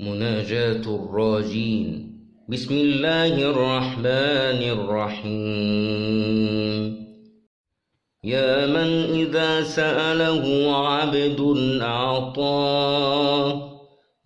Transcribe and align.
مناجاة 0.00 0.82
الراجين. 0.86 2.10
بسم 2.48 2.74
الله 2.74 3.50
الرحمن 3.50 4.62
الرحيم. 4.76 6.50
يا 8.24 8.66
من 8.66 9.04
إذا 9.20 9.62
سأله 9.62 10.76
عبد 10.76 11.40
أعطاه 11.82 13.70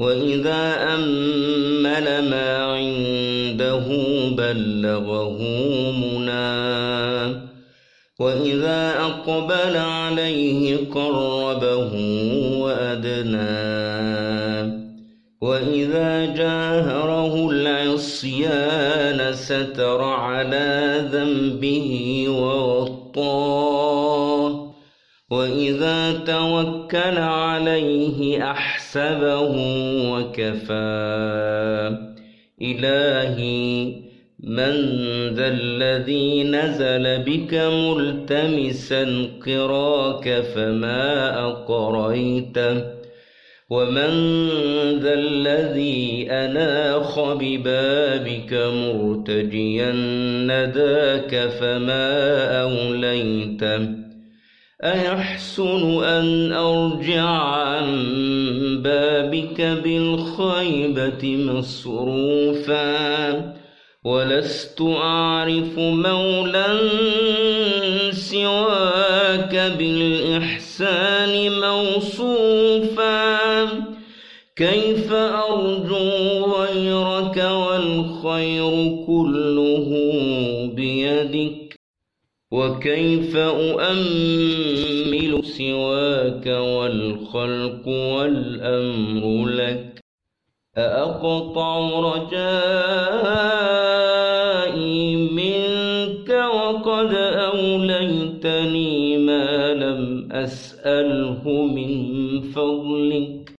وإذا 0.00 0.94
أمل 0.94 2.30
ما 2.30 2.56
عنده 2.56 3.86
بلغه 4.30 5.38
مناه 5.92 7.42
وإذا 8.20 9.00
أقبل 9.00 9.76
عليه 9.76 10.76
قربه 10.94 11.92
وأدناه 12.58 14.43
وإذا 15.44 16.34
جاهره 16.34 17.50
العصيان 17.50 19.32
ستر 19.32 20.02
على 20.02 21.00
ذنبه 21.12 22.24
ووطاه 22.28 23.94
وإذا 25.30 26.12
توكل 26.12 27.18
عليه 27.18 28.50
أحسبه 28.50 29.54
وكفاه 30.12 31.98
إلهي 32.62 33.94
من 34.40 34.74
ذا 35.34 35.48
الذي 35.48 36.44
نزل 36.44 37.18
بك 37.18 37.54
ملتمسا 37.54 39.28
قراك 39.46 40.44
فما 40.54 41.38
أقريته 41.46 43.03
ومن 43.74 44.12
ذا 44.98 45.14
الذي 45.14 46.26
أناخ 46.30 47.32
ببابك 47.32 48.52
مرتجيا 48.52 49.92
نداك 50.46 51.50
فما 51.60 52.08
أوليته 52.62 54.04
أيحسن 54.84 56.04
أن 56.04 56.52
أرجع 56.52 57.26
عن 57.26 57.86
بابك 58.82 59.60
بالخيبة 59.60 61.36
مصروفا 61.36 62.84
ولست 64.04 64.82
أعرف 64.82 65.78
مولا 65.78 66.78
سواك 68.10 69.72
بالإحسان 69.78 71.52
موصوفا 71.52 71.73
كيف 74.56 75.12
أرجو 75.12 76.10
غيرك 76.54 77.36
والخير 77.36 78.70
كله 79.06 79.88
بيدك 80.74 81.76
وكيف 82.52 83.36
أؤمل 83.36 84.64
سواك 85.44 86.46
والخلق 86.46 87.88
والأمر 87.88 89.46
لك 89.46 90.00
أأقطع 90.76 92.00
رجائي 94.54 95.16
منك 95.16 96.30
وقد 96.30 97.14
أوليتني 97.54 99.18
ما 99.18 99.74
لم 99.74 100.32
أسأله 100.32 101.48
من 101.48 102.40
فضلك 102.40 103.54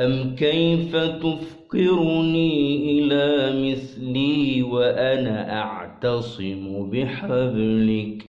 أم 0.00 0.34
كيف 0.34 0.96
تفقرني 0.96 2.76
إلى 2.90 3.52
مثلي 3.70 4.62
وأنا 4.62 5.60
أعتصم 5.60 6.90
بحبلك؟ 6.90 8.24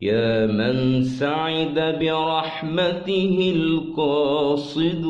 يا 0.00 0.46
من 0.46 1.04
سعد 1.04 1.98
برحمته 2.00 3.52
القاصدون 3.56 5.00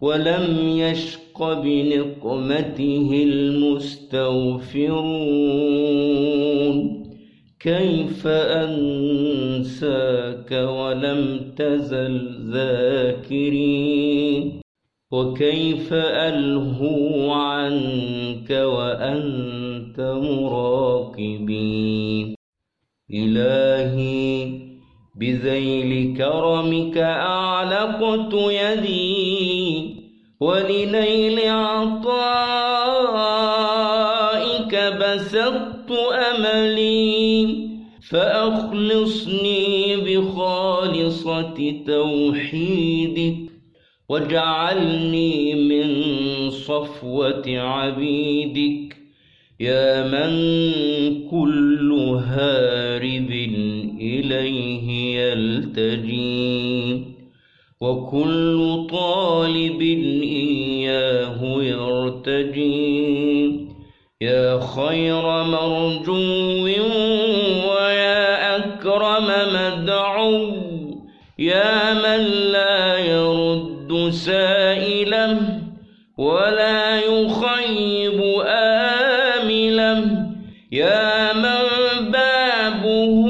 ولم 0.00 0.68
يشق 0.68 1.52
بنقمته 1.52 3.22
المستغفرون 3.26 4.16
كيف 7.60 8.26
أنساك 8.66 10.52
ولم 10.52 11.52
تزل 11.56 12.50
ذاكرين؟ 12.52 14.60
وكيف 15.12 15.92
ألهو 15.92 17.30
عنك 17.30 18.50
وأنت 18.50 20.00
مراقبين؟ 20.22 22.34
إلهي 23.14 24.48
بذيل 25.16 26.16
كرمك 26.16 26.98
أعلقت 26.98 28.34
يدي 28.34 29.96
ولنيل 30.40 31.48
عطائك 31.48 32.65
بسطت 34.90 35.90
أملي 36.12 37.46
فأخلصني 38.10 39.96
بخالصة 39.96 41.74
توحيدك 41.86 43.36
واجعلني 44.08 45.54
من 45.54 45.86
صفوة 46.50 47.44
عبيدك 47.46 48.96
يا 49.60 50.02
من 50.04 50.30
كل 51.30 51.92
هارب 52.24 53.30
إليه 54.00 55.16
يلتجي 55.20 57.02
وكل 57.80 58.86
طالب 58.90 59.80
إياه 60.22 61.62
يرتجي 61.62 62.96
يا 64.20 64.60
خير 64.60 65.22
مرجو 65.44 66.64
ويا 67.68 68.56
أكرم 68.56 69.26
مدعو 69.52 70.52
يا 71.38 71.94
من 71.94 72.24
لا 72.52 72.98
يرد 72.98 74.10
سائلا 74.10 75.38
ولا 76.18 77.00
يخيب 77.00 78.20
آملا 78.46 80.04
يا 80.72 81.32
من 81.32 81.66
بابه 82.10 83.26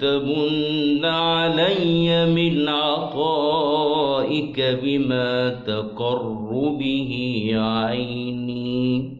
تمن 0.00 1.04
علي 1.04 2.26
من 2.26 2.68
عطائك 2.68 4.60
بما 4.82 5.48
تقر 5.66 6.74
به 6.80 7.50
عيني. 7.54 9.18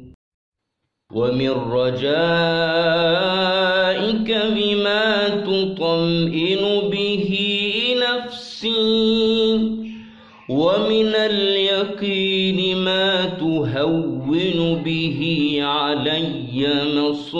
ومن 1.14 1.50
رجائك 1.50 2.08
بما 4.56 5.28
تطمئن 5.28 6.88
به 6.90 7.38
نفسي. 8.02 9.58
ومن 10.48 11.14
اليقين 11.78 12.76
ما 12.76 13.24
تهون 13.24 14.82
به 14.84 15.20
علي 15.62 16.68
مصائب 16.96 17.34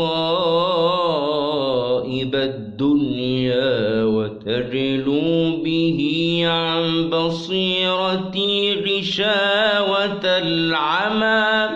الدنيا 2.34 4.04
وتجلو 4.04 5.56
به 5.64 6.40
عن 6.44 7.10
بصيرتي 7.10 8.74
غشاوة 8.74 10.24
العمى. 10.24 11.68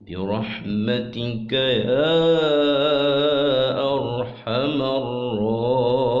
برحمتك 0.00 1.52
يا 1.52 2.12
أرحم 3.94 4.82
الراحمين. 4.82 6.11